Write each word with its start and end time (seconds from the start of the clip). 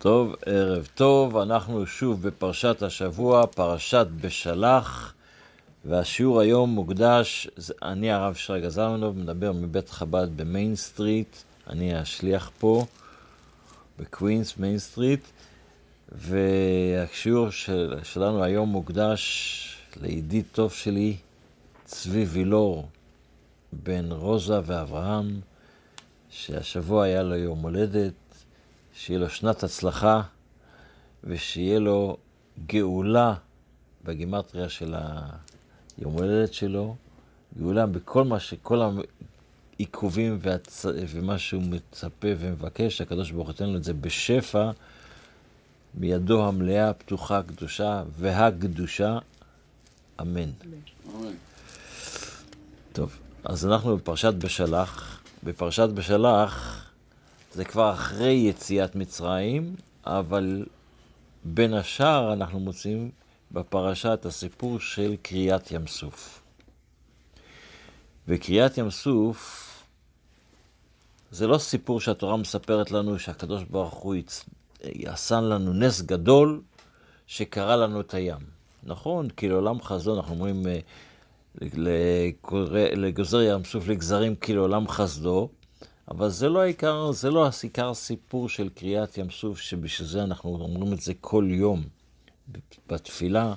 טוב, 0.00 0.34
ערב 0.46 0.88
טוב, 0.94 1.36
אנחנו 1.36 1.86
שוב 1.86 2.22
בפרשת 2.22 2.82
השבוע, 2.82 3.46
פרשת 3.46 4.06
בשלח, 4.20 5.14
והשיעור 5.84 6.40
היום 6.40 6.70
מוקדש, 6.70 7.48
אני 7.82 8.10
הרב 8.10 8.34
שרגא 8.34 8.68
זלמנוב, 8.68 9.18
מדבר 9.18 9.52
מבית 9.52 9.90
חב"ד 9.90 10.28
במיין 10.36 10.76
סטריט, 10.76 11.36
אני 11.66 11.94
השליח 11.94 12.50
פה, 12.58 12.84
בקווינס, 13.98 14.56
מיין 14.56 14.78
סטריט, 14.78 15.24
והשיעור 16.12 17.50
של, 17.50 17.94
שלנו 18.02 18.42
היום 18.42 18.68
מוקדש 18.68 19.76
לידיד 20.02 20.44
טוב 20.52 20.72
שלי, 20.72 21.16
צבי 21.84 22.24
וילור, 22.24 22.88
בן 23.72 24.12
רוזה 24.12 24.60
ואברהם, 24.64 25.40
שהשבוע 26.30 27.04
היה 27.04 27.22
לו 27.22 27.36
יום 27.36 27.58
הולדת, 27.58 28.12
שיהיה 28.94 29.18
לו 29.18 29.30
שנת 29.30 29.62
הצלחה 29.62 30.22
ושיהיה 31.24 31.78
לו 31.78 32.16
גאולה 32.66 33.34
בגימטריה 34.04 34.68
של 34.68 34.94
היום 35.98 36.12
הולדת 36.12 36.52
שלו, 36.52 36.96
גאולה 37.58 37.86
בכל 37.86 38.24
מה 38.24 38.40
שכל 38.40 38.80
העיכובים 39.78 40.38
והצ... 40.40 40.86
ומה 41.08 41.38
שהוא 41.38 41.62
מצפה 41.62 42.28
ומבקש, 42.38 43.00
הקדוש 43.00 43.30
ברוך 43.30 43.48
הוא 43.48 43.52
ייתן 43.52 43.68
לו 43.68 43.76
את 43.76 43.84
זה 43.84 43.94
בשפע, 43.94 44.70
מידו 45.94 46.48
המלאה, 46.48 46.90
הפתוחה, 46.90 47.38
הקדושה 47.38 48.02
והקדושה, 48.18 49.18
אמן. 50.20 50.50
אמן. 51.06 51.32
טוב, 52.92 53.18
אז 53.44 53.66
אנחנו 53.66 53.96
בפרשת 53.96 54.34
בשלח. 54.34 55.20
בפרשת 55.44 55.88
בשלח 55.88 56.79
זה 57.52 57.64
כבר 57.64 57.92
אחרי 57.92 58.32
יציאת 58.32 58.94
מצרים, 58.94 59.76
אבל 60.06 60.66
בין 61.44 61.74
השאר 61.74 62.32
אנחנו 62.32 62.60
מוצאים 62.60 63.10
בפרשה 63.52 64.14
את 64.14 64.26
הסיפור 64.26 64.80
של 64.80 65.16
קריאת 65.22 65.70
ים 65.70 65.86
סוף. 65.86 66.42
וקריאת 68.28 68.78
ים 68.78 68.90
סוף 68.90 69.66
זה 71.30 71.46
לא 71.46 71.58
סיפור 71.58 72.00
שהתורה 72.00 72.36
מספרת 72.36 72.90
לנו 72.90 73.18
שהקדוש 73.18 73.62
ברוך 73.64 73.94
הוא 73.94 74.14
עשה 75.04 75.40
לנו 75.40 75.72
נס 75.72 76.02
גדול 76.02 76.60
שקרא 77.26 77.76
לנו 77.76 78.00
את 78.00 78.14
הים. 78.14 78.38
נכון, 78.82 79.30
כי 79.30 79.48
לעולם 79.48 79.82
חזון 79.82 80.16
אנחנו 80.18 80.34
אומרים 80.34 80.66
אה, 80.66 80.78
לגוזר 82.96 83.40
ים 83.42 83.64
סוף 83.64 83.88
לגזרים 83.88 84.36
כי 84.36 84.54
לעולם 84.54 84.88
חסדו, 84.88 85.48
אבל 86.10 86.28
זה 86.28 86.48
לא 86.48 86.60
העיקר, 86.60 87.12
זה 87.12 87.30
לא 87.30 87.48
העיקר 87.62 87.94
סיפור 87.94 88.48
של 88.48 88.68
קריאת 88.68 89.18
ים 89.18 89.30
סוף, 89.30 89.58
שבשביל 89.58 90.08
זה 90.08 90.22
אנחנו 90.22 90.50
אומרים 90.50 90.92
את 90.92 91.00
זה 91.00 91.12
כל 91.20 91.48
יום 91.50 91.82
בתפילה, 92.86 93.54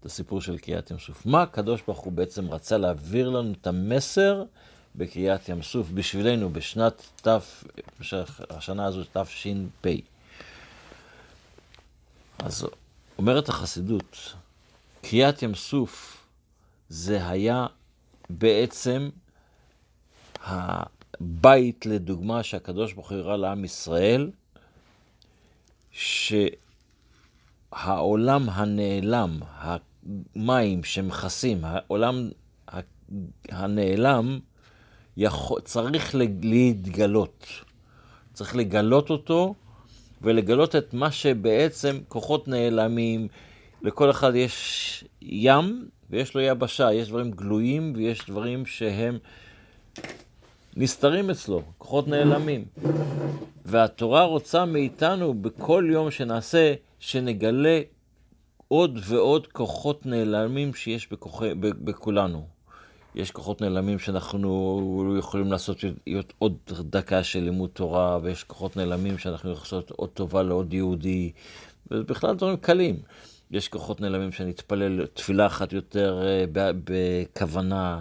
את 0.00 0.06
הסיפור 0.06 0.40
של 0.40 0.58
קריאת 0.58 0.90
ים 0.90 0.98
סוף. 0.98 1.26
מה 1.26 1.42
הקדוש 1.42 1.82
ברוך 1.86 1.98
הוא 1.98 2.12
בעצם 2.12 2.50
רצה 2.50 2.78
להעביר 2.78 3.30
לנו 3.30 3.52
את 3.60 3.66
המסר 3.66 4.44
בקריאת 4.96 5.48
ים 5.48 5.62
סוף 5.62 5.90
בשבילנו 5.94 6.50
בשנת 6.50 7.02
ת', 7.26 7.28
השנה 8.50 8.86
הזו 8.86 9.02
תש"פ. 9.12 9.86
אז 12.38 12.66
אומרת 13.18 13.48
החסידות, 13.48 14.34
קריאת 15.02 15.42
ים 15.42 15.54
סוף 15.54 16.26
זה 16.88 17.28
היה 17.28 17.66
בעצם 18.30 19.08
בית, 21.20 21.86
לדוגמה, 21.86 22.42
שהקדוש 22.42 22.92
ברוך 22.92 23.10
הוא 23.10 23.18
הראה 23.18 23.36
לעם 23.36 23.64
ישראל, 23.64 24.30
שהעולם 27.72 28.48
הנעלם, 28.48 29.40
המים 29.58 30.84
שמכסים, 30.84 31.58
העולם 31.62 32.30
הנעלם, 33.48 34.38
צריך 35.64 36.14
להתגלות. 36.42 37.46
צריך 38.32 38.56
לגלות 38.56 39.10
אותו 39.10 39.54
ולגלות 40.22 40.76
את 40.76 40.94
מה 40.94 41.10
שבעצם 41.10 41.98
כוחות 42.08 42.48
נעלמים. 42.48 43.28
לכל 43.82 44.10
אחד 44.10 44.34
יש 44.34 45.04
ים 45.22 45.88
ויש 46.10 46.34
לו 46.34 46.40
יבשה, 46.40 46.92
יש 46.92 47.08
דברים 47.08 47.30
גלויים 47.30 47.92
ויש 47.96 48.26
דברים 48.30 48.66
שהם 48.66 49.18
נסתרים 50.76 51.30
אצלו, 51.30 51.62
כוחות 51.78 52.08
נעלמים. 52.08 52.64
והתורה 53.64 54.24
רוצה 54.24 54.64
מאיתנו 54.64 55.34
בכל 55.34 55.88
יום 55.90 56.10
שנעשה, 56.10 56.74
שנגלה 56.98 57.80
עוד 58.68 58.98
ועוד 59.02 59.46
כוחות 59.46 60.06
נעלמים 60.06 60.74
שיש 60.74 61.12
בכוח, 61.12 61.42
בכולנו. 61.60 62.46
יש 63.14 63.30
כוחות 63.30 63.60
נעלמים 63.60 63.98
שאנחנו 63.98 65.14
יכולים 65.18 65.52
לעשות 65.52 65.78
עוד 66.38 66.56
דקה 66.80 67.22
של 67.22 67.40
לימוד 67.40 67.70
תורה, 67.72 68.18
ויש 68.22 68.44
כוחות 68.44 68.76
נעלמים 68.76 69.18
שאנחנו 69.18 69.50
יכולים 69.50 69.64
לעשות 69.64 69.90
עוד 69.90 70.08
טובה 70.08 70.42
לעוד 70.42 70.74
יהודי, 70.74 71.32
ובכלל 71.90 72.34
דברים 72.34 72.56
קלים. 72.56 72.96
יש 73.50 73.68
כוחות 73.68 74.00
נעלמים 74.00 74.32
שנתפלל 74.32 75.06
תפילה 75.06 75.46
אחת 75.46 75.72
יותר 75.72 76.22
אה, 76.26 76.44
בכוונה. 76.84 78.00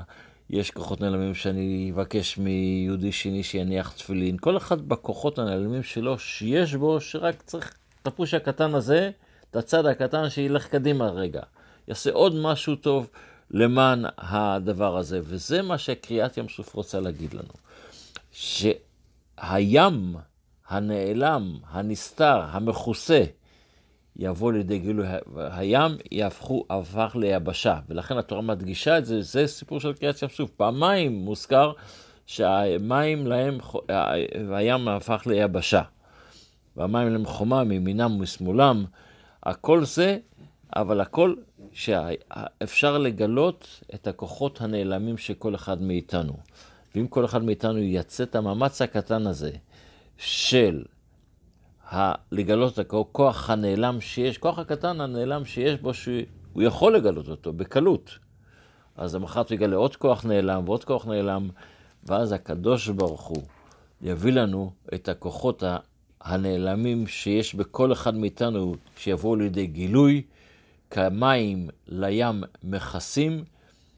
יש 0.54 0.72
כוחות 0.72 1.02
נעלמים 1.02 1.36
שאני 1.36 1.92
אבקש 1.96 2.38
מיהודי 2.38 3.12
שני 3.12 3.44
שיניח 3.44 3.92
תפילין. 3.92 4.38
כל 4.38 4.58
אחד 4.58 4.82
בכוחות 4.82 5.40
הנעלמים 5.40 5.84
שלו, 5.84 6.20
שיש 6.20 6.76
בו, 6.76 7.02
שרק 7.02 7.42
צריך 7.42 7.74
את 8.02 8.08
הפוש 8.08 8.34
הקטן 8.34 8.76
הזה, 8.76 9.12
את 9.52 9.56
הצד 9.56 9.86
הקטן 9.86 10.30
שילך 10.30 10.68
קדימה 10.68 11.10
רגע. 11.10 11.42
יעשה 11.88 12.12
עוד 12.12 12.36
משהו 12.36 12.76
טוב 12.76 13.10
למען 13.52 14.06
הדבר 14.18 14.98
הזה. 14.98 15.20
וזה 15.24 15.62
מה 15.62 15.78
שקריאת 15.78 16.38
ים 16.38 16.50
סוף 16.50 16.74
רוצה 16.74 17.00
להגיד 17.00 17.34
לנו. 17.34 17.54
שהים 18.32 20.16
הנעלם, 20.68 21.58
הנסתר, 21.70 22.42
המכוסה, 22.42 23.24
יבוא 24.16 24.52
לידי 24.52 24.80
גילוי 24.80 25.08
הים, 25.36 25.92
יהפכו, 26.12 26.66
הפך 26.70 27.16
ליבשה. 27.20 27.80
ולכן 27.90 28.18
התורה 28.18 28.42
מדגישה 28.42 28.98
את 28.98 29.06
זה, 29.06 29.22
זה 29.22 29.48
סיפור 29.48 29.80
של 29.80 29.94
קריאת 29.94 30.22
ים 30.22 30.30
סוף. 30.30 30.50
פעמיים 30.50 31.12
מוזכר 31.14 31.72
שהמים 32.26 33.28
להם, 33.28 33.58
הים 34.52 34.88
הפך 34.88 35.24
ליבשה. 35.26 35.82
והמים 36.78 37.10
להם 37.10 37.26
חומה 37.26 37.64
מימינם 37.64 38.16
ומשמאלם. 38.16 38.86
הכל 39.44 39.86
זה, 39.86 40.18
אבל 40.76 41.02
הכל 41.02 41.36
שאפשר 41.72 42.98
לגלות 42.98 43.84
את 43.94 44.08
הכוחות 44.08 44.62
הנעלמים 44.62 45.18
של 45.18 45.34
כל 45.34 45.56
אחד 45.56 45.82
מאיתנו. 45.82 46.34
ואם 46.96 47.08
כל 47.08 47.26
אחד 47.26 47.44
מאיתנו 47.44 47.78
יצא 47.78 48.24
את 48.24 48.36
המאמץ 48.36 48.82
הקטן 48.82 49.28
הזה 49.28 49.52
של 50.18 50.84
לגלות 52.32 52.80
את 52.80 52.80
הכוח 52.80 53.50
הנעלם 53.50 54.02
שיש, 54.02 54.38
כוח 54.38 54.60
הקטן 54.60 55.02
הנעלם 55.02 55.46
שיש 55.46 55.80
בו, 55.80 55.94
שהוא 55.94 56.64
יכול 56.64 56.96
לגלות 56.96 57.30
אותו 57.30 57.54
בקלות. 57.54 58.20
אז 58.98 59.16
למחרת 59.16 59.50
הוא 59.50 59.56
יגלה 59.56 59.76
עוד 59.76 59.96
כוח 59.96 60.26
נעלם 60.26 60.64
ועוד 60.66 60.84
כוח 60.84 61.06
נעלם, 61.06 61.50
ואז 62.04 62.32
הקדוש 62.32 62.90
ברוך 62.90 63.22
הוא 63.22 63.44
יביא 64.02 64.34
לנו 64.34 64.72
את 64.94 65.10
הכוחות 65.10 65.64
הנעלמים 66.22 67.08
שיש 67.08 67.56
בכל 67.56 67.92
אחד 67.92 68.16
מאיתנו, 68.16 68.76
שיבואו 68.98 69.36
לידי 69.36 69.68
גילוי, 69.68 70.22
כמים 70.90 71.70
לים 71.88 72.44
מכסים, 72.64 73.44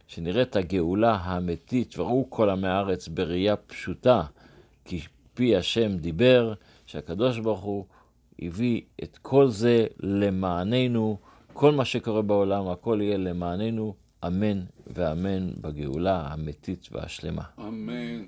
שנראה 0.08 0.42
את 0.42 0.56
הגאולה 0.56 1.18
האמיתית, 1.22 2.00
וראו 2.00 2.26
כל 2.30 2.50
עמי 2.50 2.68
הארץ 2.68 3.08
בראייה 3.08 3.56
פשוטה, 3.56 4.24
כי 4.86 5.02
פי 5.34 5.56
השם 5.56 5.98
דיבר, 5.98 6.54
שהקדוש 6.86 7.40
ברוך 7.40 7.62
הוא 7.62 7.86
הביא 8.42 8.82
את 9.04 9.18
כל 9.22 9.48
זה 9.48 9.88
למעננו, 10.00 11.18
כל 11.54 11.72
מה 11.72 11.86
שקורה 11.86 12.22
בעולם, 12.22 12.68
הכל 12.68 13.00
יהיה 13.02 13.18
למעננו, 13.18 13.96
אמן 14.28 14.62
ואמן 14.88 15.50
בגאולה 15.62 16.18
האמיתית 16.18 16.90
והשלמה. 16.92 17.44
אמן. 17.60 18.26